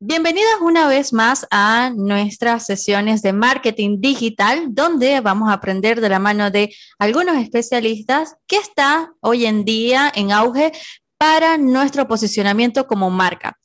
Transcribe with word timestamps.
Bienvenidos 0.00 0.60
una 0.60 0.86
vez 0.86 1.12
más 1.12 1.44
a 1.50 1.90
nuestras 1.92 2.64
sesiones 2.66 3.20
de 3.20 3.32
marketing 3.32 4.00
digital, 4.00 4.68
donde 4.70 5.20
vamos 5.20 5.50
a 5.50 5.54
aprender 5.54 6.00
de 6.00 6.08
la 6.08 6.20
mano 6.20 6.52
de 6.52 6.72
algunos 7.00 7.36
especialistas 7.36 8.36
que 8.46 8.58
está 8.58 9.12
hoy 9.20 9.44
en 9.44 9.64
día 9.64 10.12
en 10.14 10.30
auge 10.30 10.70
para 11.18 11.58
nuestro 11.58 12.06
posicionamiento 12.06 12.86
como 12.86 13.10
marca. 13.10 13.58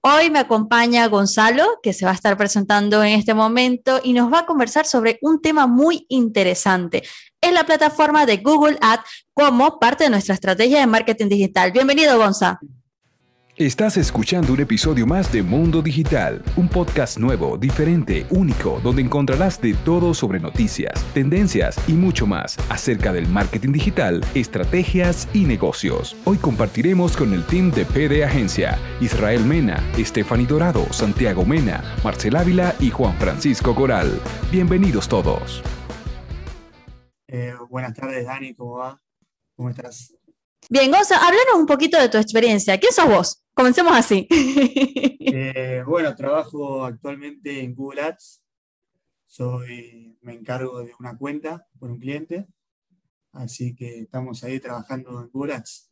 Hoy 0.00 0.30
me 0.30 0.38
acompaña 0.38 1.08
Gonzalo, 1.08 1.80
que 1.82 1.92
se 1.92 2.04
va 2.04 2.12
a 2.12 2.14
estar 2.14 2.36
presentando 2.36 3.02
en 3.02 3.18
este 3.18 3.34
momento 3.34 4.00
y 4.04 4.12
nos 4.12 4.32
va 4.32 4.40
a 4.40 4.46
conversar 4.46 4.86
sobre 4.86 5.18
un 5.22 5.42
tema 5.42 5.66
muy 5.66 6.06
interesante. 6.08 7.02
Es 7.40 7.52
la 7.52 7.64
plataforma 7.64 8.26
de 8.26 8.36
Google 8.36 8.78
Ads 8.80 9.26
como 9.34 9.80
parte 9.80 10.04
de 10.04 10.10
nuestra 10.10 10.36
estrategia 10.36 10.78
de 10.78 10.86
marketing 10.86 11.28
digital. 11.28 11.72
Bienvenido, 11.72 12.16
Gonzalo. 12.16 12.60
Estás 13.60 13.98
escuchando 13.98 14.54
un 14.54 14.60
episodio 14.60 15.06
más 15.06 15.30
de 15.30 15.42
Mundo 15.42 15.82
Digital, 15.82 16.42
un 16.56 16.66
podcast 16.66 17.18
nuevo, 17.18 17.58
diferente, 17.58 18.26
único, 18.30 18.80
donde 18.82 19.02
encontrarás 19.02 19.60
de 19.60 19.74
todo 19.74 20.14
sobre 20.14 20.40
noticias, 20.40 20.94
tendencias 21.12 21.76
y 21.86 21.92
mucho 21.92 22.26
más 22.26 22.56
acerca 22.70 23.12
del 23.12 23.28
marketing 23.28 23.72
digital, 23.72 24.24
estrategias 24.34 25.28
y 25.34 25.44
negocios. 25.44 26.16
Hoy 26.24 26.38
compartiremos 26.38 27.14
con 27.14 27.34
el 27.34 27.44
team 27.44 27.70
de 27.70 27.84
PD 27.84 28.24
Agencia, 28.24 28.78
Israel 28.98 29.44
Mena, 29.44 29.78
Stephanie 29.98 30.46
Dorado, 30.46 30.90
Santiago 30.90 31.44
Mena, 31.44 31.84
Marcel 32.02 32.36
Ávila 32.36 32.74
y 32.80 32.88
Juan 32.88 33.14
Francisco 33.18 33.74
Coral. 33.74 34.22
Bienvenidos 34.50 35.06
todos. 35.06 35.62
Eh, 37.28 37.52
buenas 37.68 37.92
tardes, 37.92 38.24
Dani, 38.24 38.54
¿cómo 38.54 38.78
va? 38.78 39.02
¿Cómo 39.54 39.68
estás? 39.68 40.14
Bien, 40.72 40.88
Gonza, 40.88 41.16
háblanos 41.16 41.56
un 41.56 41.66
poquito 41.66 41.98
de 42.00 42.08
tu 42.08 42.16
experiencia. 42.16 42.78
¿Quién 42.78 42.92
sos 42.92 43.08
vos? 43.08 43.42
Comencemos 43.54 43.92
así. 43.92 44.26
Eh, 45.32 45.84
bueno, 45.86 46.12
trabajo 46.16 46.84
actualmente 46.84 47.60
en 47.60 47.72
Google 47.72 48.02
Ads. 48.02 48.42
Soy, 49.26 50.18
me 50.22 50.32
encargo 50.32 50.80
de 50.80 50.92
una 50.98 51.16
cuenta 51.16 51.68
por 51.78 51.88
un 51.88 52.00
cliente. 52.00 52.48
Así 53.32 53.76
que 53.76 54.00
estamos 54.00 54.42
ahí 54.42 54.58
trabajando 54.58 55.20
en 55.20 55.28
Google 55.28 55.54
Ads. 55.54 55.88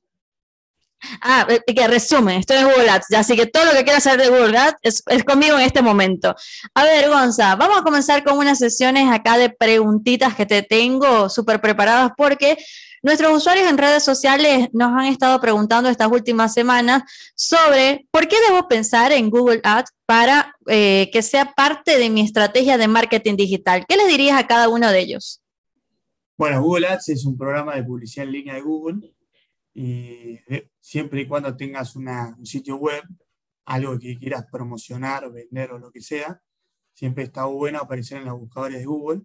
Ah, 1.22 1.46
eh, 1.48 1.62
que 1.72 1.86
resume, 1.86 2.38
estoy 2.38 2.56
en 2.56 2.66
Google 2.66 2.90
Ads, 2.90 3.14
así 3.14 3.36
que 3.36 3.46
todo 3.46 3.64
lo 3.66 3.72
que 3.72 3.84
quieras 3.84 4.02
saber 4.02 4.22
de 4.22 4.30
Google 4.30 4.58
Ads 4.58 4.78
es, 4.82 5.02
es, 5.06 5.22
conmigo 5.22 5.56
en 5.56 5.62
este 5.64 5.82
momento. 5.82 6.34
A 6.74 6.82
ver, 6.82 7.08
Gonza, 7.08 7.54
vamos 7.54 7.78
a 7.78 7.84
comenzar 7.84 8.24
con 8.24 8.38
unas 8.38 8.58
sesiones 8.58 9.08
acá 9.08 9.38
de 9.38 9.50
preguntitas 9.50 10.34
que 10.34 10.46
te 10.46 10.62
tengo 10.62 11.28
súper 11.28 11.60
preparadas 11.60 12.10
porque 12.16 12.58
Nuestros 13.02 13.36
usuarios 13.36 13.68
en 13.68 13.78
redes 13.78 14.02
sociales 14.02 14.68
nos 14.72 14.92
han 14.92 15.06
estado 15.06 15.40
preguntando 15.40 15.88
estas 15.88 16.10
últimas 16.10 16.52
semanas 16.52 17.02
sobre 17.36 18.06
por 18.10 18.26
qué 18.26 18.36
debo 18.48 18.66
pensar 18.66 19.12
en 19.12 19.30
Google 19.30 19.60
Ads 19.62 19.92
para 20.04 20.56
eh, 20.66 21.08
que 21.12 21.22
sea 21.22 21.52
parte 21.54 21.98
de 21.98 22.10
mi 22.10 22.22
estrategia 22.22 22.76
de 22.76 22.88
marketing 22.88 23.36
digital. 23.36 23.84
¿Qué 23.86 23.96
les 23.96 24.08
dirías 24.08 24.38
a 24.38 24.46
cada 24.46 24.68
uno 24.68 24.90
de 24.90 25.00
ellos? 25.00 25.42
Bueno, 26.36 26.62
Google 26.62 26.88
Ads 26.88 27.10
es 27.10 27.24
un 27.24 27.36
programa 27.36 27.76
de 27.76 27.84
publicidad 27.84 28.26
en 28.26 28.32
línea 28.32 28.54
de 28.54 28.62
Google 28.62 29.14
y 29.74 30.38
siempre 30.80 31.20
y 31.20 31.28
cuando 31.28 31.56
tengas 31.56 31.94
una, 31.94 32.34
un 32.36 32.46
sitio 32.46 32.76
web, 32.76 33.02
algo 33.64 33.98
que 33.98 34.18
quieras 34.18 34.46
promocionar 34.50 35.30
vender 35.30 35.72
o 35.72 35.78
lo 35.78 35.92
que 35.92 36.00
sea, 36.00 36.40
siempre 36.94 37.24
está 37.24 37.44
bueno 37.44 37.78
aparecer 37.78 38.18
en 38.18 38.24
los 38.24 38.40
buscadores 38.40 38.78
de 38.78 38.86
Google 38.86 39.22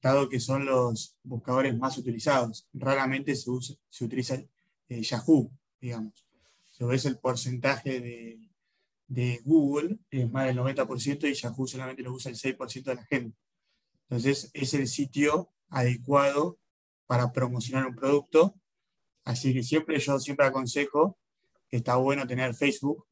dado 0.00 0.28
que 0.28 0.40
son 0.40 0.64
los 0.64 1.16
buscadores 1.22 1.76
más 1.76 1.98
utilizados. 1.98 2.68
Raramente 2.72 3.34
se, 3.34 3.50
se 3.88 4.04
utiliza 4.04 4.36
eh, 4.88 5.02
Yahoo, 5.02 5.50
digamos. 5.80 6.26
Si 6.70 6.84
ves 6.84 7.06
el 7.06 7.18
porcentaje 7.18 8.00
de, 8.00 8.50
de, 9.08 9.40
Google, 9.44 9.98
es 10.10 10.30
más 10.30 10.46
del 10.46 10.58
90% 10.58 11.28
y 11.28 11.34
Yahoo 11.34 11.66
solamente 11.66 12.02
lo 12.02 12.12
usa 12.12 12.30
el 12.30 12.36
6% 12.36 12.84
de 12.84 12.94
la 12.94 13.04
gente. 13.06 13.36
Entonces, 14.08 14.50
es 14.52 14.74
el 14.74 14.86
sitio 14.86 15.50
adecuado 15.68 16.58
para 17.06 17.32
promocionar 17.32 17.86
un 17.86 17.94
producto. 17.94 18.54
Así 19.24 19.52
que 19.52 19.62
siempre 19.62 19.98
yo 19.98 20.18
siempre 20.20 20.46
aconsejo 20.46 21.18
que 21.68 21.78
está 21.78 21.96
bueno 21.96 22.26
tener 22.26 22.54
Facebook, 22.54 23.06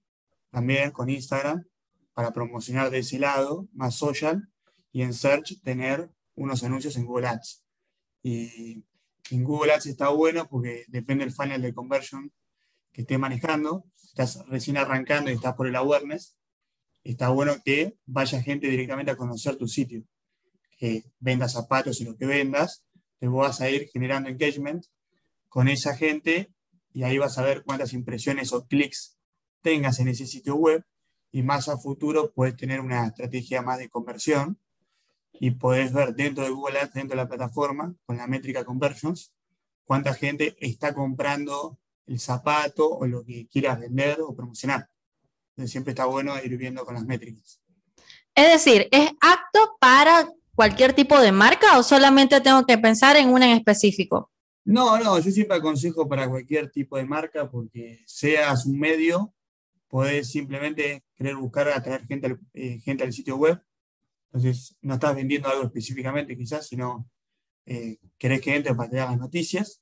también 0.51 0.93
con 0.93 1.11
Instagram, 1.11 1.65
para 2.13 2.33
promocionar 2.33 2.91
de 2.91 2.99
ese 2.99 3.19
lado, 3.19 3.69
más 3.73 3.97
social, 3.97 4.49
y 4.93 5.03
en 5.03 5.13
Search 5.13 5.61
tener 5.63 6.14
unos 6.35 6.63
anuncios 6.65 6.97
en 6.97 7.07
Google 7.07 7.29
Ads. 7.29 7.65
Y 8.23 8.85
en 9.31 9.45
Google 9.45 9.73
Ads 9.73 9.87
está 9.87 10.09
bueno 10.09 10.49
porque 10.49 10.85
depende 10.89 11.25
del 11.25 11.35
funnel 11.35 11.63
de 11.63 11.75
conversion 11.75 12.33
que 12.93 13.03
estés 13.03 13.19
manejando. 13.19 13.85
Si 13.95 14.09
estás 14.09 14.47
recién 14.49 14.77
arrancando 14.77 15.31
y 15.31 15.35
estás 15.35 15.55
por 15.55 15.67
el 15.67 15.77
awareness, 15.77 16.37
está 17.03 17.29
bueno 17.29 17.57
que 17.65 17.97
vaya 18.07 18.43
gente 18.43 18.69
directamente 18.69 19.13
a 19.13 19.17
conocer 19.17 19.57
tu 19.57 19.69
sitio. 19.69 20.05
Que 20.79 21.05
vendas 21.19 21.53
zapatos 21.53 22.01
y 22.01 22.05
lo 22.05 22.17
que 22.17 22.27
vendas, 22.27 22.85
te 23.19 23.29
vas 23.29 23.61
a 23.61 23.71
ir 23.71 23.89
generando 23.93 24.29
engagement 24.29 24.85
con 25.49 25.69
esa 25.69 25.97
gente 25.97 26.53
y 26.93 27.05
ahí 27.05 27.19
vas 27.19 27.39
a 27.39 27.43
ver 27.43 27.63
cuántas 27.65 27.93
impresiones 27.93 28.53
o 28.53 28.67
clics 28.67 29.19
tengas 29.63 29.99
en 30.01 30.09
ese 30.09 30.27
sitio 30.27 30.57
web 30.57 30.85
y 31.31 31.43
más 31.43 31.69
a 31.69 31.79
futuro 31.79 32.33
puedes 32.33 32.57
tener 32.57 32.81
una 32.81 33.07
estrategia 33.07 33.63
más 33.63 33.79
de 33.79 33.89
conversión 33.89 34.59
y 35.41 35.51
podés 35.53 35.93
ver 35.93 36.15
dentro 36.15 36.45
de 36.45 36.51
Google 36.51 36.79
Ads, 36.81 36.95
dentro 36.95 37.17
de 37.17 37.23
la 37.23 37.29
plataforma, 37.29 37.95
con 38.07 38.17
la 38.17 38.27
métrica 38.27 38.65
conversions, 38.65 39.33
cuánta 39.85 40.15
gente 40.15 40.57
está 40.61 40.95
comprando 40.95 41.79
el 42.07 42.21
zapato 42.21 42.89
o 42.89 43.07
lo 43.07 43.25
que 43.25 43.47
quieras 43.49 43.81
vender 43.81 44.21
o 44.21 44.35
promocionar. 44.35 44.89
Entonces 45.51 45.71
siempre 45.71 45.93
está 45.93 46.07
bueno 46.07 46.35
ir 46.43 46.57
viendo 46.57 46.85
con 46.85 46.95
las 46.95 47.05
métricas. 47.05 47.61
Es 48.35 48.53
decir, 48.53 48.89
¿es 48.91 49.11
apto 49.21 49.77
para 49.81 50.29
cualquier 50.55 50.93
tipo 50.93 51.21
de 51.21 51.33
marca 51.33 51.79
o 51.79 51.83
solamente 51.83 52.41
tengo 52.41 52.65
que 52.67 52.79
pensar 52.79 53.17
en 53.17 53.29
una 53.31 53.47
en 53.47 53.57
específico? 53.57 54.31
No, 54.65 54.99
no, 54.99 55.19
yo 55.19 55.31
siempre 55.31 55.57
aconsejo 55.57 56.09
para 56.09 56.29
cualquier 56.29 56.71
tipo 56.71 56.97
de 56.97 57.05
marca 57.05 57.51
porque 57.51 58.03
seas 58.07 58.67
un 58.67 58.79
medio, 58.79 59.35
podés 59.89 60.31
simplemente 60.31 61.05
querer 61.15 61.37
buscar 61.37 61.69
atraer 61.69 62.07
gente 62.07 62.37
eh, 62.55 62.81
gente 62.81 63.05
al 63.05 63.13
sitio 63.13 63.37
web 63.37 63.61
entonces, 64.35 64.77
no 64.83 64.95
estás 64.95 65.15
vendiendo 65.15 65.49
algo 65.49 65.63
específicamente 65.63 66.37
quizás, 66.37 66.67
sino 66.67 67.09
eh, 67.67 67.99
querés 68.19 68.41
que 68.41 68.57
entre 68.57 68.75
para 68.75 68.91
que 68.91 68.97
las 68.97 69.17
noticias 69.17 69.81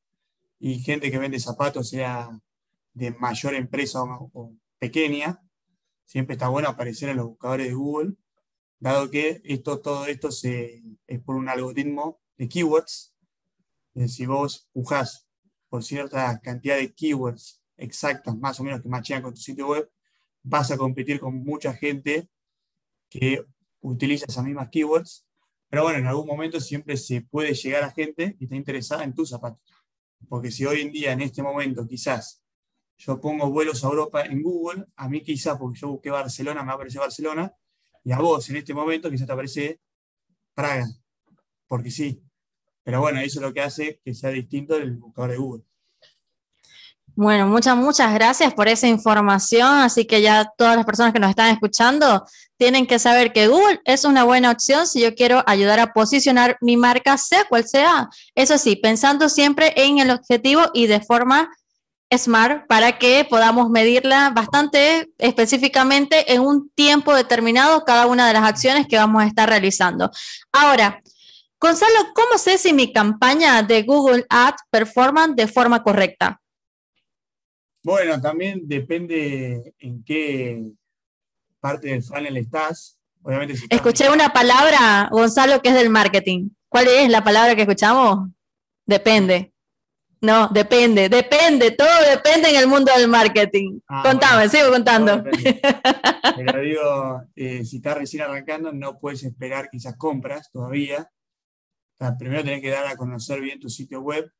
y 0.58 0.78
gente 0.80 1.10
que 1.10 1.18
vende 1.18 1.40
zapatos, 1.40 1.88
sea 1.88 2.38
de 2.92 3.12
mayor 3.12 3.54
empresa 3.54 4.02
o, 4.02 4.54
pequeña, 4.78 5.40
siempre 6.04 6.34
está 6.34 6.48
bueno 6.48 6.68
aparecer 6.68 7.08
en 7.08 7.16
los 7.16 7.28
buscadores 7.28 7.68
de 7.68 7.72
Google, 7.72 8.14
dado 8.78 9.10
que 9.10 9.40
esto, 9.44 9.80
todo 9.80 10.04
esto 10.04 10.30
se, 10.30 10.82
es 11.06 11.20
por 11.22 11.36
un 11.36 11.48
algoritmo 11.48 12.20
de 12.36 12.46
keywords. 12.46 13.14
si 14.06 14.26
vos 14.26 14.68
pujás 14.74 15.26
por 15.70 15.82
cierta 15.82 16.38
cantidad 16.40 16.76
de 16.76 16.92
keywords 16.92 17.62
exactas, 17.78 18.36
más 18.36 18.60
o 18.60 18.64
menos 18.64 18.82
que 18.82 18.88
machean 18.90 19.22
con 19.22 19.32
tu 19.32 19.40
sitio 19.40 19.68
web, 19.68 19.90
vas 20.42 20.70
a 20.70 20.76
competir 20.76 21.20
con 21.20 21.42
mucha 21.42 21.72
gente 21.72 22.28
que 23.08 23.46
utiliza 23.82 24.26
esas 24.28 24.44
mismas 24.44 24.68
keywords, 24.70 25.26
pero 25.68 25.84
bueno, 25.84 25.98
en 25.98 26.06
algún 26.06 26.26
momento 26.26 26.60
siempre 26.60 26.96
se 26.96 27.22
puede 27.22 27.54
llegar 27.54 27.84
a 27.84 27.90
gente 27.90 28.36
que 28.36 28.44
está 28.44 28.56
interesada 28.56 29.04
en 29.04 29.14
tus 29.14 29.30
zapatos. 29.30 29.60
Porque 30.28 30.50
si 30.50 30.64
hoy 30.64 30.82
en 30.82 30.92
día, 30.92 31.12
en 31.12 31.20
este 31.20 31.42
momento, 31.42 31.86
quizás 31.86 32.42
yo 32.98 33.20
pongo 33.20 33.50
vuelos 33.50 33.84
a 33.84 33.88
Europa 33.88 34.22
en 34.22 34.42
Google, 34.42 34.84
a 34.96 35.08
mí 35.08 35.22
quizás, 35.22 35.58
porque 35.58 35.80
yo 35.80 35.88
busqué 35.88 36.10
Barcelona, 36.10 36.62
me 36.62 36.72
aparece 36.72 36.98
Barcelona, 36.98 37.52
y 38.04 38.12
a 38.12 38.18
vos 38.18 38.48
en 38.50 38.56
este 38.56 38.74
momento 38.74 39.10
quizás 39.10 39.26
te 39.26 39.32
aparece 39.32 39.80
Praga, 40.54 40.86
porque 41.66 41.90
sí. 41.90 42.22
Pero 42.84 43.00
bueno, 43.00 43.20
eso 43.20 43.38
es 43.38 43.42
lo 43.42 43.52
que 43.52 43.60
hace 43.60 44.00
que 44.04 44.14
sea 44.14 44.30
distinto 44.30 44.74
del 44.74 44.96
buscador 44.96 45.30
de 45.30 45.36
Google. 45.36 45.64
Bueno, 47.14 47.46
muchas, 47.46 47.76
muchas 47.76 48.14
gracias 48.14 48.54
por 48.54 48.68
esa 48.68 48.88
información. 48.88 49.68
Así 49.68 50.06
que 50.06 50.22
ya 50.22 50.50
todas 50.56 50.76
las 50.76 50.86
personas 50.86 51.12
que 51.12 51.18
nos 51.18 51.30
están 51.30 51.50
escuchando 51.50 52.24
tienen 52.56 52.86
que 52.86 52.98
saber 52.98 53.32
que 53.32 53.48
Google 53.48 53.80
es 53.84 54.04
una 54.04 54.24
buena 54.24 54.50
opción 54.50 54.86
si 54.86 55.00
yo 55.02 55.14
quiero 55.14 55.42
ayudar 55.46 55.78
a 55.78 55.92
posicionar 55.92 56.56
mi 56.60 56.76
marca, 56.76 57.18
sea 57.18 57.44
cual 57.44 57.68
sea. 57.68 58.08
Eso 58.34 58.56
sí, 58.56 58.76
pensando 58.76 59.28
siempre 59.28 59.74
en 59.76 59.98
el 59.98 60.10
objetivo 60.10 60.62
y 60.72 60.86
de 60.86 61.00
forma 61.00 61.50
smart 62.16 62.66
para 62.66 62.98
que 62.98 63.26
podamos 63.28 63.70
medirla 63.70 64.30
bastante 64.30 65.10
específicamente 65.18 66.32
en 66.32 66.42
un 66.42 66.70
tiempo 66.70 67.14
determinado 67.14 67.84
cada 67.84 68.06
una 68.06 68.26
de 68.26 68.34
las 68.34 68.44
acciones 68.44 68.86
que 68.86 68.96
vamos 68.96 69.22
a 69.22 69.26
estar 69.26 69.48
realizando. 69.48 70.10
Ahora, 70.52 71.02
Gonzalo, 71.60 72.12
¿cómo 72.14 72.38
sé 72.38 72.58
si 72.58 72.72
mi 72.72 72.92
campaña 72.92 73.62
de 73.62 73.82
Google 73.82 74.26
Ads 74.28 74.62
performa 74.70 75.28
de 75.28 75.46
forma 75.46 75.82
correcta? 75.82 76.41
Bueno, 77.82 78.20
también 78.20 78.62
depende 78.64 79.74
en 79.78 80.04
qué 80.04 80.72
parte 81.60 81.88
del 81.88 82.02
funnel 82.02 82.36
estás. 82.36 82.98
Obviamente, 83.22 83.54
Escuché 83.70 84.10
una 84.10 84.32
palabra, 84.32 85.08
Gonzalo, 85.10 85.60
que 85.60 85.70
es 85.70 85.74
del 85.74 85.90
marketing. 85.90 86.50
¿Cuál 86.68 86.88
es 86.88 87.08
la 87.08 87.22
palabra 87.22 87.54
que 87.54 87.62
escuchamos? 87.62 88.30
Depende. 88.86 89.52
No, 90.22 90.48
depende, 90.48 91.08
depende, 91.08 91.72
todo 91.72 91.88
depende 92.08 92.50
en 92.50 92.54
el 92.54 92.68
mundo 92.68 92.92
del 92.96 93.08
marketing. 93.08 93.80
Ah, 93.88 94.04
Contame, 94.04 94.48
sigo 94.48 94.70
contando. 94.70 95.24
Pero 96.36 96.60
digo, 96.60 97.22
eh, 97.34 97.64
si 97.64 97.78
estás 97.78 97.98
recién 97.98 98.22
arrancando, 98.22 98.72
no 98.72 99.00
puedes 99.00 99.24
esperar 99.24 99.68
quizás 99.68 99.96
compras 99.96 100.48
todavía. 100.52 101.10
primero 102.20 102.44
tenés 102.44 102.60
que 102.60 102.70
dar 102.70 102.86
a 102.86 102.96
conocer 102.96 103.40
bien 103.40 103.58
tu 103.58 103.68
sitio 103.68 104.00
web 104.00 104.30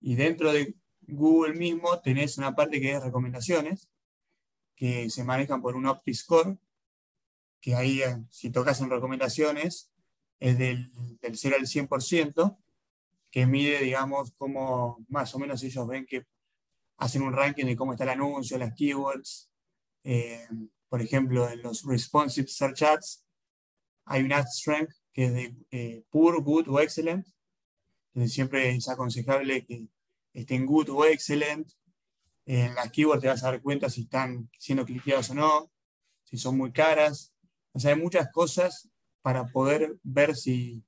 y 0.00 0.16
dentro 0.16 0.52
de 0.52 0.74
Google 1.08 1.54
mismo 1.54 2.00
tenés 2.00 2.38
una 2.38 2.54
parte 2.54 2.80
que 2.80 2.92
es 2.92 3.02
recomendaciones, 3.02 3.88
que 4.76 5.10
se 5.10 5.24
manejan 5.24 5.60
por 5.60 5.74
un 5.74 5.86
OptiScore, 5.86 6.58
que 7.60 7.74
ahí 7.74 8.02
eh, 8.02 8.22
si 8.30 8.50
tocas 8.50 8.80
en 8.80 8.90
recomendaciones 8.90 9.90
es 10.38 10.58
del, 10.58 10.92
del 11.20 11.36
0 11.36 11.56
al 11.58 11.66
100%, 11.66 12.58
que 13.30 13.46
mide, 13.46 13.80
digamos, 13.80 14.32
cómo 14.36 15.04
más 15.08 15.34
o 15.34 15.38
menos 15.38 15.62
ellos 15.62 15.86
ven 15.86 16.06
que 16.06 16.26
hacen 16.98 17.22
un 17.22 17.32
ranking 17.32 17.66
de 17.66 17.76
cómo 17.76 17.92
está 17.92 18.04
el 18.04 18.10
anuncio, 18.10 18.58
las 18.58 18.74
keywords. 18.74 19.50
Eh, 20.04 20.46
por 20.88 21.02
ejemplo, 21.02 21.48
en 21.48 21.62
los 21.62 21.84
responsive 21.84 22.48
search 22.48 22.82
ads 22.82 23.24
hay 24.04 24.22
un 24.22 24.32
ad 24.32 24.46
strength 24.46 24.94
que 25.12 25.24
es 25.24 25.32
de 25.34 25.56
eh, 25.70 26.04
poor, 26.10 26.42
good 26.42 26.68
o 26.68 26.80
excellent. 26.80 27.26
Entonces 28.08 28.34
siempre 28.34 28.70
es 28.70 28.88
aconsejable 28.88 29.64
que 29.66 29.86
estén 30.40 30.66
good 30.66 30.88
o 30.90 31.04
excellent. 31.04 31.68
En 32.46 32.74
las 32.74 32.90
keywords 32.90 33.22
te 33.22 33.28
vas 33.28 33.42
a 33.42 33.50
dar 33.50 33.60
cuenta 33.60 33.90
si 33.90 34.02
están 34.02 34.48
siendo 34.58 34.84
cliqueados 34.84 35.30
o 35.30 35.34
no, 35.34 35.70
si 36.22 36.36
son 36.38 36.56
muy 36.56 36.72
caras. 36.72 37.34
O 37.72 37.80
sea, 37.80 37.92
hay 37.92 38.00
muchas 38.00 38.30
cosas 38.32 38.88
para 39.22 39.46
poder 39.46 39.98
ver 40.02 40.34
si 40.36 40.84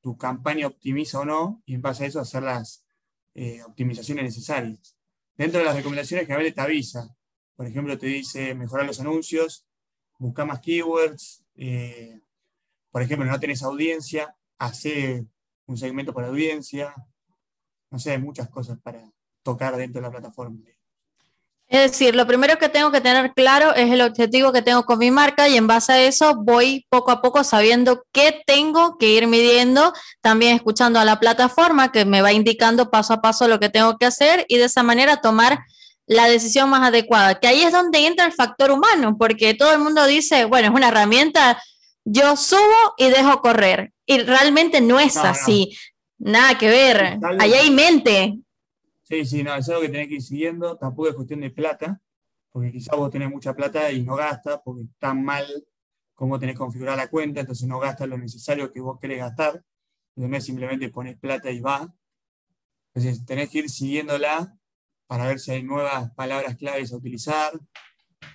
tu 0.00 0.16
campaña 0.16 0.66
optimiza 0.66 1.20
o 1.20 1.24
no, 1.24 1.62
y 1.64 1.74
en 1.74 1.82
base 1.82 2.04
a 2.04 2.06
eso 2.06 2.20
hacer 2.20 2.42
las 2.42 2.84
eh, 3.34 3.62
optimizaciones 3.62 4.24
necesarias. 4.24 4.96
Dentro 5.36 5.60
de 5.60 5.66
las 5.66 5.76
recomendaciones, 5.76 6.26
que 6.26 6.32
a 6.32 6.38
veces 6.38 6.54
te 6.54 6.60
avisa. 6.60 7.16
Por 7.56 7.66
ejemplo, 7.66 7.96
te 7.98 8.06
dice 8.06 8.54
mejorar 8.54 8.86
los 8.86 9.00
anuncios, 9.00 9.66
buscar 10.18 10.46
más 10.46 10.60
keywords. 10.60 11.44
Eh, 11.54 12.20
por 12.90 13.02
ejemplo, 13.02 13.26
no 13.26 13.40
tenés 13.40 13.62
audiencia, 13.62 14.36
hace 14.58 15.26
un 15.66 15.76
segmento 15.76 16.12
para 16.12 16.28
audiencia. 16.28 16.94
No 17.90 17.98
sé, 17.98 18.12
hay 18.12 18.18
muchas 18.18 18.48
cosas 18.48 18.78
para 18.82 19.02
tocar 19.42 19.76
dentro 19.76 20.00
de 20.00 20.06
la 20.06 20.12
plataforma. 20.12 20.58
Es 21.70 21.92
decir, 21.92 22.16
lo 22.16 22.26
primero 22.26 22.58
que 22.58 22.68
tengo 22.68 22.90
que 22.90 23.00
tener 23.00 23.32
claro 23.32 23.72
es 23.76 23.92
el 23.92 24.00
objetivo 24.00 24.52
que 24.52 24.60
tengo 24.60 24.84
con 24.84 24.98
mi 24.98 25.12
marca 25.12 25.48
y 25.48 25.56
en 25.56 25.68
base 25.68 25.92
a 25.92 26.02
eso 26.02 26.34
voy 26.34 26.84
poco 26.88 27.12
a 27.12 27.22
poco 27.22 27.44
sabiendo 27.44 28.02
qué 28.12 28.42
tengo 28.44 28.98
que 28.98 29.12
ir 29.12 29.28
midiendo, 29.28 29.92
también 30.20 30.56
escuchando 30.56 30.98
a 30.98 31.04
la 31.04 31.20
plataforma 31.20 31.92
que 31.92 32.04
me 32.04 32.22
va 32.22 32.32
indicando 32.32 32.90
paso 32.90 33.14
a 33.14 33.20
paso 33.20 33.46
lo 33.46 33.60
que 33.60 33.68
tengo 33.68 33.96
que 33.98 34.06
hacer 34.06 34.44
y 34.48 34.56
de 34.56 34.64
esa 34.64 34.82
manera 34.82 35.20
tomar 35.20 35.60
la 36.06 36.26
decisión 36.26 36.68
más 36.70 36.88
adecuada, 36.88 37.38
que 37.38 37.46
ahí 37.46 37.62
es 37.62 37.70
donde 37.70 38.04
entra 38.04 38.26
el 38.26 38.32
factor 38.32 38.72
humano, 38.72 39.16
porque 39.16 39.54
todo 39.54 39.72
el 39.72 39.78
mundo 39.78 40.04
dice, 40.08 40.46
bueno, 40.46 40.66
es 40.66 40.74
una 40.74 40.88
herramienta, 40.88 41.62
yo 42.04 42.36
subo 42.36 42.94
y 42.98 43.10
dejo 43.10 43.40
correr, 43.40 43.92
y 44.06 44.18
realmente 44.18 44.80
no 44.80 44.98
es 44.98 45.16
así, 45.16 45.78
nada 46.20 46.56
que 46.56 46.68
ver, 46.68 47.18
ahí 47.38 47.52
hay 47.52 47.70
mente, 47.70 48.40
Sí, 49.10 49.24
sí, 49.24 49.42
no, 49.42 49.52
es 49.56 49.68
algo 49.68 49.80
que 49.80 49.88
tenés 49.88 50.06
que 50.06 50.14
ir 50.14 50.22
siguiendo, 50.22 50.76
tampoco 50.78 51.08
es 51.08 51.16
cuestión 51.16 51.40
de 51.40 51.50
plata, 51.50 52.00
porque 52.52 52.70
quizás 52.70 52.96
vos 52.96 53.10
tenés 53.10 53.28
mucha 53.28 53.54
plata 53.54 53.90
y 53.90 54.04
no 54.04 54.14
gastas, 54.14 54.60
porque 54.64 54.84
está 54.84 55.14
mal 55.14 55.44
cómo 56.14 56.38
tenés 56.38 56.56
configurada 56.56 56.96
la 56.96 57.10
cuenta, 57.10 57.40
entonces 57.40 57.66
no 57.66 57.80
gastas 57.80 58.08
lo 58.08 58.16
necesario 58.16 58.72
que 58.72 58.80
vos 58.80 59.00
querés 59.00 59.18
gastar, 59.18 59.64
entonces 60.14 60.44
simplemente 60.44 60.90
pones 60.90 61.18
plata 61.18 61.50
y 61.50 61.58
va. 61.58 61.92
Entonces 62.94 63.26
tenés 63.26 63.50
que 63.50 63.58
ir 63.58 63.68
siguiéndola 63.68 64.56
para 65.08 65.26
ver 65.26 65.40
si 65.40 65.50
hay 65.50 65.64
nuevas 65.64 66.12
palabras 66.12 66.56
claves 66.56 66.92
a 66.92 66.96
utilizar, 66.96 67.52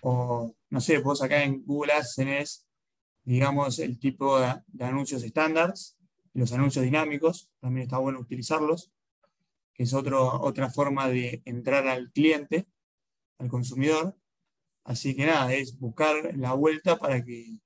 o 0.01 0.53
no 0.69 0.81
sé, 0.81 0.97
vos 0.97 1.21
acá 1.21 1.41
en 1.41 1.63
Google 1.63 1.93
Ads 1.93 2.15
tenés, 2.15 2.67
digamos, 3.23 3.79
el 3.79 3.97
tipo 3.97 4.41
de, 4.41 4.55
de 4.67 4.83
anuncios 4.83 5.23
estándares, 5.23 5.97
los 6.35 6.53
anuncios 6.53 6.85
dinámicos, 6.85 7.49
también 7.59 7.85
está 7.85 7.97
bueno 7.97 8.19
utilizarlos 8.19 8.91
que 9.75 9.83
es 9.83 9.93
otra 9.93 10.69
forma 10.69 11.09
de 11.09 11.41
entrar 11.43 11.85
al 11.87 12.09
cliente, 12.11 12.65
al 13.37 13.49
consumidor. 13.49 14.17
Así 14.85 15.15
que 15.15 15.25
nada, 15.25 15.53
es 15.53 15.77
buscar 15.77 16.15
la 16.37 16.53
vuelta 16.53 16.97
para 16.97 17.23
que 17.23 17.57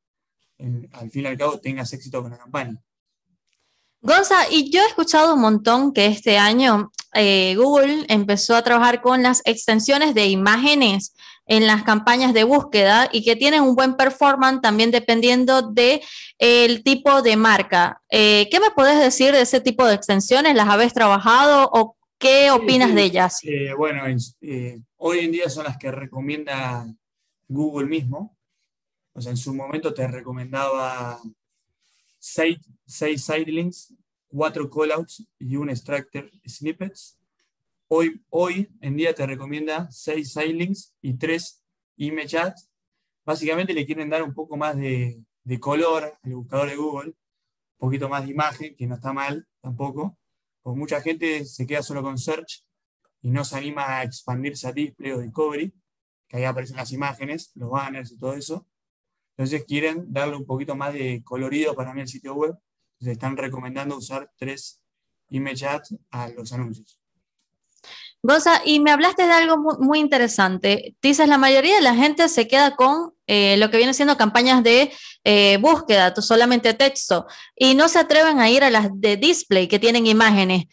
al 0.92 1.12
fin 1.12 1.24
y 1.24 1.28
al 1.28 1.38
cabo 1.38 1.60
tengas 1.60 1.94
éxito 1.94 2.22
con 2.22 2.32
la 2.32 2.40
campaña. 2.40 2.82
Gonza, 4.02 4.50
y 4.50 4.72
yo 4.72 4.82
he 4.82 4.88
escuchado 4.88 5.36
un 5.36 5.42
montón 5.42 5.94
que 5.94 6.08
este 6.08 6.38
año 6.38 6.92
eh, 7.14 7.56
Google 7.56 8.06
empezó 8.08 8.56
a 8.56 8.64
trabajar 8.64 9.02
con 9.02 9.22
las 9.22 9.42
extensiones 9.46 10.16
de 10.16 10.28
imágenes 10.28 11.14
en 11.50 11.68
las 11.68 11.84
campañas 11.84 12.34
de 12.34 12.46
búsqueda 12.46 13.10
y 13.12 13.24
que 13.26 13.36
tienen 13.36 13.64
un 13.64 13.76
buen 13.76 13.96
performance 13.96 14.62
también 14.62 14.92
dependiendo 14.92 15.64
del 15.64 16.02
de, 16.40 16.82
tipo 16.86 17.22
de 17.22 17.36
marca. 17.36 18.02
Eh, 18.10 18.48
¿Qué 18.50 18.60
me 18.60 18.70
puedes 18.72 19.00
decir 19.00 19.34
de 19.34 19.42
ese 19.42 19.60
tipo 19.60 19.86
de 19.86 19.96
extensiones? 19.96 20.56
¿Las 20.56 20.70
habéis 20.70 20.94
trabajado 20.94 21.70
o 21.74 21.98
¿Qué 22.20 22.52
opinas 22.52 22.94
de 22.94 23.04
ellas? 23.04 23.40
Eh, 23.44 23.74
bueno, 23.74 24.04
eh, 24.42 24.82
hoy 24.98 25.20
en 25.20 25.32
día 25.32 25.50
son 25.50 25.64
las 25.64 25.78
que 25.78 25.90
recomienda 25.90 26.86
Google 27.48 27.88
mismo. 27.88 28.38
O 29.14 29.22
sea, 29.22 29.32
en 29.32 29.38
su 29.38 29.54
momento 29.54 29.94
te 29.94 30.06
recomendaba 30.06 31.18
seis, 32.20 32.60
seis 32.86 33.24
sidelinks, 33.24 33.94
cuatro 34.28 34.70
callouts 34.70 35.26
y 35.40 35.56
un 35.56 35.70
extractor 35.70 36.30
snippets. 36.46 37.18
Hoy, 37.90 38.24
hoy 38.30 38.70
en 38.82 38.96
día 38.96 39.14
te 39.14 39.26
recomienda 39.26 39.90
seis 39.92 40.32
sidelinks 40.32 40.96
y 41.02 41.16
tres 41.16 41.64
image 41.98 42.38
ads. 42.38 42.70
Básicamente 43.26 43.74
le 43.74 43.86
quieren 43.86 44.10
dar 44.10 44.24
un 44.24 44.34
poco 44.34 44.56
más 44.56 44.78
de, 44.78 45.22
color 45.60 46.18
al 46.24 46.34
buscador 46.36 46.70
de 46.70 46.76
Google, 46.76 47.10
un 47.10 47.78
poquito 47.78 48.08
más 48.08 48.26
de 48.26 48.32
imagen, 48.32 48.76
que 48.76 48.88
no 48.88 48.96
está 48.96 49.12
mal 49.12 49.48
tampoco 49.62 50.20
mucha 50.76 51.02
gente 51.02 51.46
se 51.46 51.66
queda 51.66 51.84
solo 51.84 52.02
con 52.02 52.18
search 52.18 52.66
y 53.22 53.32
no 53.32 53.44
se 53.44 53.58
anima 53.58 53.98
a 53.98 54.04
expandirse 54.04 54.68
a 54.68 54.72
display 54.72 55.12
o 55.12 55.20
discovery, 55.20 55.74
que 56.28 56.38
ahí 56.38 56.44
aparecen 56.44 56.78
las 56.78 56.92
imágenes, 56.92 57.52
los 57.56 57.70
banners 57.70 58.12
y 58.12 58.18
todo 58.18 58.34
eso. 58.34 58.68
Entonces 59.32 59.66
quieren 59.66 60.12
darle 60.12 60.36
un 60.36 60.46
poquito 60.46 60.76
más 60.76 60.94
de 60.94 61.22
colorido 61.24 61.76
para 61.76 61.94
mí 61.94 62.02
al 62.02 62.08
sitio 62.08 62.36
web. 62.36 62.58
Entonces 62.94 63.14
están 63.14 63.38
recomendando 63.38 63.98
usar 63.98 64.32
tres 64.38 64.82
image 65.30 65.66
ads 65.66 65.96
a 66.12 66.30
los 66.30 66.52
anuncios. 66.54 67.00
Goza, 68.22 68.62
y 68.66 68.82
me 68.82 68.92
hablaste 68.92 69.26
de 69.26 69.32
algo 69.32 69.58
muy, 69.80 70.00
interesante. 70.00 70.96
Dices, 71.02 71.28
la 71.28 71.38
mayoría 71.38 71.76
de 71.76 71.82
la 71.82 71.96
gente 71.96 72.28
se 72.28 72.48
queda 72.48 72.76
con 72.76 73.14
eh, 73.28 73.56
lo 73.58 73.72
que 73.72 73.78
viene 73.78 73.94
siendo 73.94 74.18
campañas 74.18 74.62
de 74.62 74.92
eh, 75.24 75.58
búsqueda, 75.62 76.14
solamente 76.16 76.74
texto, 76.74 77.28
y 77.56 77.76
no 77.76 77.88
se 77.88 78.00
atreven 78.00 78.40
a 78.40 78.50
ir 78.50 78.64
a 78.64 78.70
las 78.70 78.90
de 78.94 79.16
display 79.16 79.70
que 79.70 79.80
tienen 79.80 80.06
imágenes. 80.06 80.66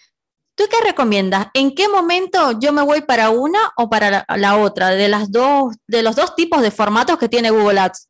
¿Tú 0.56 0.64
qué 0.70 0.84
recomiendas? 0.84 1.48
¿En 1.54 1.74
qué 1.74 1.88
momento 1.88 2.58
yo 2.58 2.72
me 2.72 2.82
voy 2.82 3.02
para 3.02 3.30
una 3.30 3.72
o 3.76 3.88
para 3.88 4.24
la, 4.36 4.56
otra, 4.56 4.90
de, 4.90 5.08
las 5.08 5.30
dos, 5.30 5.76
de 5.86 6.02
los 6.02 6.16
dos 6.16 6.34
tipos 6.34 6.62
de 6.62 6.70
formatos 6.72 7.18
que 7.18 7.28
tiene 7.28 7.50
Google 7.50 7.78
Ads? 7.78 8.08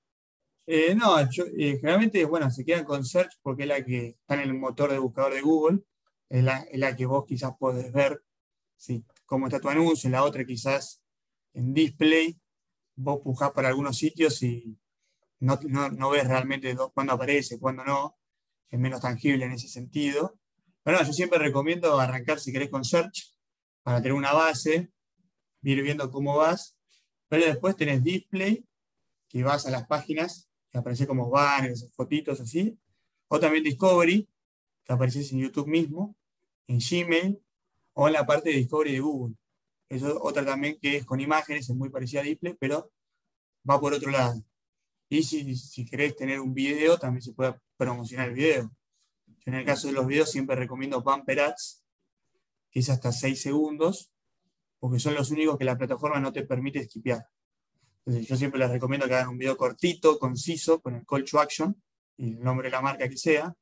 Eh, 0.69 0.95
no, 0.95 1.17
generalmente, 1.29 2.25
bueno, 2.25 2.51
se 2.51 2.65
quedan 2.65 2.85
con 2.85 3.05
Search 3.05 3.37
porque 3.43 3.65
es 3.65 3.69
la 3.69 3.85
que 3.85 4.17
está 4.21 4.35
en 4.35 4.41
el 4.41 4.55
motor 4.55 4.91
de 4.93 4.99
buscador 4.99 5.35
de 5.35 5.43
Google, 5.43 5.81
es 6.31 6.43
la, 6.43 6.59
es 6.59 6.79
la 6.79 6.97
que 6.97 7.05
vos 7.05 7.25
quizás 7.27 7.53
podés 7.59 7.93
ver 7.93 8.23
si 8.77 9.05
cómo 9.27 9.47
está 9.47 9.61
tu 9.61 9.69
anuncio, 9.69 10.09
en 10.09 10.13
la 10.13 10.25
otra 10.25 10.45
quizás 10.45 11.03
en 11.53 11.75
display, 11.75 12.39
vos 12.95 13.21
pujás 13.23 13.51
para 13.53 13.69
algunos 13.69 13.99
sitios 13.99 14.43
y 14.43 14.79
no, 15.41 15.59
no, 15.91 16.11
ves 16.11 16.27
realmente 16.27 16.75
cuándo 16.95 17.13
aparece, 17.13 17.59
cuándo 17.59 17.85
no, 17.85 18.17
es 18.71 18.79
menos 18.79 19.01
tangible 19.01 19.45
en 19.45 19.53
ese 19.53 19.69
sentido. 19.69 20.39
Pero 20.83 20.99
no, 20.99 21.05
yo 21.05 21.13
siempre 21.13 21.39
recomiendo 21.39 21.99
arrancar 21.99 22.41
si 22.41 22.53
querés 22.53 22.71
con 22.71 22.85
Search 22.85 23.35
para 23.83 23.99
tener 24.01 24.15
una 24.15 24.33
base, 24.33 24.91
ir 25.63 25.83
viendo 25.83 26.11
cómo 26.11 26.37
vas, 26.37 26.77
pero 27.29 27.45
después 27.45 27.77
tenés 27.77 28.03
Display, 28.03 28.65
que 29.29 29.43
vas 29.43 29.67
a 29.67 29.71
las 29.71 29.87
páginas, 29.87 30.49
que 30.71 30.79
aparece 30.79 31.07
como 31.07 31.29
banners, 31.29 31.91
fotitos 31.95 32.41
así, 32.41 32.79
o 33.29 33.41
también 33.41 33.65
Discovery, 33.65 34.29
que 34.85 34.93
aparece 34.93 35.21
en 35.35 35.41
YouTube 35.41 35.67
mismo, 35.67 36.17
en 36.69 36.79
Gmail, 36.79 37.43
o 37.99 38.07
en 38.07 38.13
la 38.13 38.27
parte 38.27 38.51
de 38.51 38.57
Discovery 38.57 38.93
de 38.93 39.01
Google. 39.01 39.35
Eso 39.89 40.09
es 40.09 40.15
otra 40.21 40.45
también 40.45 40.79
que 40.81 40.99
es 40.99 41.07
con 41.07 41.19
imágenes, 41.19 41.71
es 41.71 41.75
muy 41.77 41.89
parecida 41.89 42.21
a 42.21 42.25
Display, 42.25 42.55
pero 42.59 42.91
va 43.69 43.81
por 43.81 43.95
otro 43.95 44.11
lado. 44.11 44.43
Y 45.09 45.23
si, 45.23 45.57
si 45.57 45.87
querés 45.87 46.15
tener 46.15 46.41
un 46.41 46.53
video, 46.53 46.99
también 46.99 47.23
se 47.23 47.33
puede 47.33 47.55
promocionar 47.77 48.29
el 48.29 48.35
video. 48.35 48.71
Yo 49.27 49.45
en 49.47 49.55
el 49.55 49.65
caso 49.65 49.87
de 49.87 49.95
los 49.95 50.07
videos 50.07 50.31
siempre 50.31 50.57
recomiendo 50.57 51.03
Bumper 51.03 51.41
Ads, 51.41 51.85
que 52.71 52.81
es 52.81 52.91
hasta 52.91 53.13
6 53.13 53.41
segundos, 53.41 54.13
porque 54.79 54.99
son 54.99 55.15
los 55.15 55.31
únicos 55.31 55.57
que 55.57 55.65
la 55.65 55.79
plataforma 55.79 56.21
no 56.21 56.33
te 56.33 56.43
permite 56.45 56.85
skipear. 56.85 57.27
Entonces 58.05 58.29
yo 58.29 58.37
siempre 58.37 58.61
les 58.61 58.71
recomiendo 58.71 59.07
que 59.07 59.15
hagan 59.15 59.31
un 59.31 59.39
video 59.39 59.57
cortito, 59.57 60.19
conciso, 60.19 60.83
con 60.83 60.97
el 60.97 61.07
call 61.07 61.25
to 61.25 61.41
action 61.41 61.81
y 62.19 62.35
el 62.35 62.41
nombre 62.41 62.67
de 62.67 62.73
la 62.73 62.83
marca 62.83 63.09
que 63.09 63.17
sea, 63.17 63.55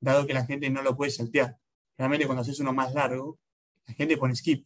dado 0.00 0.26
que 0.26 0.34
la 0.34 0.44
gente 0.44 0.68
no 0.68 0.82
lo 0.82 0.94
puede 0.96 1.10
saltear. 1.10 1.56
Realmente 1.96 2.26
cuando 2.26 2.42
haces 2.42 2.60
uno 2.60 2.74
más 2.74 2.92
largo, 2.92 3.38
la 3.90 3.94
gente 3.96 4.16
pone 4.16 4.36
skip. 4.36 4.64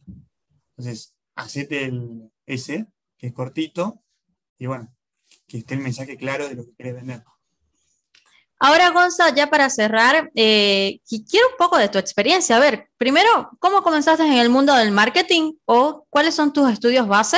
Entonces, 0.77 1.15
hacete 1.35 1.85
el 1.85 2.31
S, 2.45 2.85
que 3.17 3.27
es 3.27 3.33
cortito, 3.33 4.03
y 4.59 4.67
bueno, 4.67 4.93
que 5.47 5.57
esté 5.57 5.73
el 5.73 5.81
mensaje 5.81 6.15
claro 6.15 6.47
de 6.47 6.55
lo 6.55 6.65
que 6.65 6.75
querés 6.75 6.95
vender. 6.95 7.23
Ahora, 8.59 8.91
Gonza, 8.91 9.33
ya 9.33 9.49
para 9.49 9.69
cerrar, 9.69 10.31
eh, 10.35 10.99
quiero 11.07 11.47
un 11.49 11.57
poco 11.57 11.77
de 11.77 11.89
tu 11.89 11.97
experiencia. 11.97 12.55
A 12.55 12.59
ver, 12.59 12.87
primero, 12.97 13.49
¿cómo 13.59 13.81
comenzaste 13.81 14.23
en 14.23 14.33
el 14.33 14.49
mundo 14.49 14.73
del 14.75 14.91
marketing 14.91 15.53
o 15.65 16.05
cuáles 16.09 16.35
son 16.35 16.53
tus 16.53 16.71
estudios 16.71 17.07
base? 17.07 17.37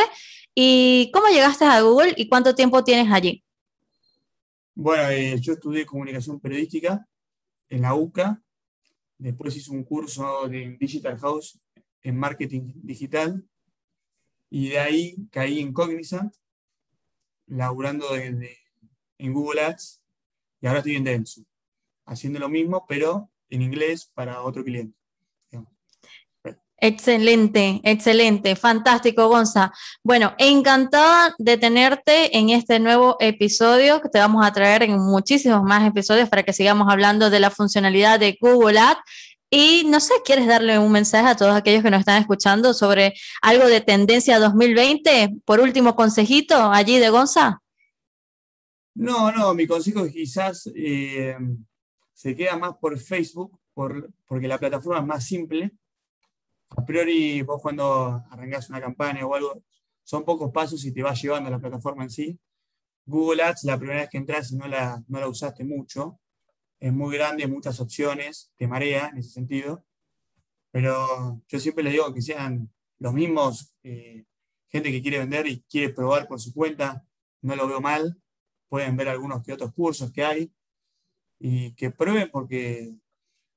¿Y 0.54 1.10
cómo 1.14 1.28
llegaste 1.28 1.66
a 1.66 1.82
Google 1.82 2.14
y 2.18 2.28
cuánto 2.28 2.54
tiempo 2.54 2.84
tienes 2.84 3.12
allí? 3.12 3.44
Bueno, 4.76 5.10
eh, 5.10 5.40
yo 5.40 5.54
estudié 5.54 5.86
comunicación 5.86 6.40
periodística 6.40 7.08
en 7.70 7.82
la 7.82 7.96
UCA, 7.96 8.42
después 9.18 9.56
hice 9.56 9.72
un 9.72 9.84
curso 9.84 10.48
de 10.48 10.78
Digital 10.80 11.18
House 11.18 11.60
en 12.08 12.18
marketing 12.18 12.72
digital 12.76 13.44
y 14.50 14.70
de 14.70 14.80
ahí 14.80 15.16
caí 15.30 15.60
en 15.60 15.74
Cognizant, 15.74 16.34
laburando 17.48 18.16
en 18.16 19.34
Google 19.34 19.62
Ads 19.62 20.02
y 20.62 20.68
ahora 20.68 20.80
estoy 20.80 20.96
en 20.96 21.04
Denso, 21.04 21.42
haciendo 22.06 22.40
lo 22.40 22.48
mismo, 22.48 22.86
pero 22.88 23.30
en 23.50 23.62
inglés 23.62 24.10
para 24.14 24.42
otro 24.42 24.64
cliente. 24.64 24.98
Excelente, 26.80 27.82
excelente, 27.84 28.56
fantástico, 28.56 29.28
Gonza. 29.28 29.74
Bueno, 30.04 30.36
encantada 30.38 31.34
de 31.40 31.58
tenerte 31.58 32.38
en 32.38 32.52
este 32.52 32.80
nuevo 32.80 33.18
episodio 33.20 34.00
que 34.00 34.10
te 34.10 34.20
vamos 34.20 34.46
a 34.46 34.54
traer 34.54 34.84
en 34.84 35.00
muchísimos 35.00 35.64
más 35.64 35.88
episodios 35.88 36.30
para 36.30 36.44
que 36.44 36.54
sigamos 36.54 36.88
hablando 36.88 37.32
de 37.32 37.40
la 37.40 37.50
funcionalidad 37.50 38.20
de 38.20 38.38
Google 38.40 38.78
Ads. 38.78 39.00
Y 39.50 39.86
no 39.86 40.02
sé, 40.02 40.14
¿quieres 40.26 40.46
darle 40.46 40.78
un 40.78 40.92
mensaje 40.92 41.30
a 41.30 41.36
todos 41.36 41.56
aquellos 41.56 41.82
que 41.82 41.90
nos 41.90 42.02
están 42.02 42.22
escuchando 42.22 42.74
sobre 42.74 43.14
algo 43.42 43.68
de 43.68 43.80
tendencia 43.80 44.40
2020? 44.40 45.38
Por 45.46 45.62
último, 45.62 45.96
consejito 45.96 46.56
allí 46.70 47.00
de 47.00 47.10
Gonza. 47.10 47.62
No, 48.96 49.32
no, 49.32 49.54
mi 49.54 49.66
consejo 49.66 50.06
quizás 50.08 50.70
eh, 50.76 51.38
se 52.14 52.36
queda 52.36 52.58
más 52.58 52.76
por 52.82 53.00
Facebook, 53.00 53.58
por, 53.74 54.12
porque 54.26 54.48
la 54.48 54.58
plataforma 54.58 55.00
es 55.00 55.06
más 55.06 55.24
simple. 55.24 55.72
A 56.70 56.84
priori, 56.84 57.42
vos 57.44 57.62
cuando 57.62 58.22
arrancás 58.30 58.70
una 58.70 58.82
campaña 58.82 59.26
o 59.26 59.34
algo, 59.34 59.64
son 60.04 60.26
pocos 60.26 60.52
pasos 60.52 60.84
y 60.84 60.92
te 60.92 61.04
va 61.04 61.14
llevando 61.14 61.50
la 61.50 61.60
plataforma 61.60 62.04
en 62.04 62.10
sí. 62.10 62.40
Google 63.06 63.44
Ads, 63.44 63.64
la 63.64 63.78
primera 63.78 64.02
vez 64.02 64.10
que 64.10 64.18
entras 64.18 64.52
no 64.52 64.68
la, 64.68 65.02
no 65.08 65.20
la 65.22 65.30
usaste 65.30 65.64
mucho, 65.64 66.20
es 66.80 66.94
muy 66.94 67.16
grande, 67.16 67.48
muchas 67.48 67.80
opciones, 67.80 68.52
te 68.56 68.68
marea 68.68 69.10
en 69.10 69.18
ese 69.18 69.30
sentido. 69.30 69.86
Pero 70.72 71.42
yo 71.48 71.60
siempre 71.60 71.84
les 71.84 71.94
digo 71.94 72.14
que 72.14 72.22
sean 72.22 72.72
los 73.00 73.14
mismos, 73.14 73.74
eh, 73.84 74.26
gente 74.68 74.92
que 74.92 75.02
quiere 75.02 75.20
vender 75.20 75.48
y 75.48 75.62
quiere 75.70 75.94
probar 75.94 76.28
por 76.28 76.40
su 76.40 76.54
cuenta, 76.54 77.06
no 77.42 77.56
lo 77.56 77.68
veo 77.68 77.82
mal 77.82 78.22
pueden 78.70 78.98
ver 78.98 79.10
algunos 79.10 79.44
que 79.44 79.54
otros 79.54 79.74
cursos 79.74 80.12
que 80.12 80.24
hay 80.24 80.52
y 81.40 81.74
que 81.74 81.92
prueben 81.92 82.30
porque 82.32 82.96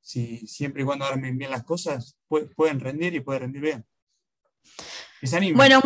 si 0.00 0.46
siempre 0.46 0.82
y 0.82 0.84
cuando 0.84 1.04
armen 1.04 1.36
bien 1.36 1.50
las 1.50 1.64
cosas, 1.64 2.16
pueden 2.28 2.80
rendir 2.80 3.14
y 3.14 3.20
pueden 3.20 3.42
rendir 3.42 3.62
bien. 3.62 3.86
Bueno, 5.56 5.80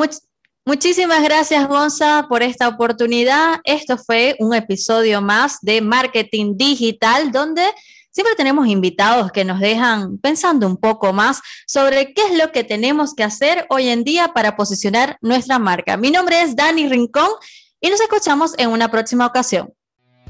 muchísimas 0.64 1.22
gracias 1.22 1.68
Gonza 1.68 2.26
por 2.28 2.42
esta 2.42 2.68
oportunidad. 2.68 3.60
Esto 3.64 3.98
fue 3.98 4.36
un 4.38 4.54
episodio 4.54 5.20
más 5.20 5.58
de 5.62 5.80
Marketing 5.80 6.56
Digital 6.56 7.30
donde 7.30 7.62
siempre 8.10 8.34
tenemos 8.36 8.66
invitados 8.66 9.32
que 9.32 9.44
nos 9.44 9.60
dejan 9.60 10.18
pensando 10.18 10.66
un 10.66 10.76
poco 10.76 11.12
más 11.12 11.40
sobre 11.66 12.14
qué 12.14 12.22
es 12.30 12.38
lo 12.38 12.52
que 12.52 12.64
tenemos 12.64 13.14
que 13.14 13.24
hacer 13.24 13.66
hoy 13.70 13.88
en 13.88 14.04
día 14.04 14.28
para 14.28 14.56
posicionar 14.56 15.18
nuestra 15.20 15.58
marca. 15.58 15.96
Mi 15.96 16.10
nombre 16.10 16.40
es 16.40 16.54
Dani 16.56 16.88
Rincón 16.88 17.30
y 17.80 17.90
nos 17.90 18.00
escuchamos 18.00 18.54
en 18.56 18.70
una 18.70 18.90
próxima 18.90 19.26
ocasión. 19.26 19.72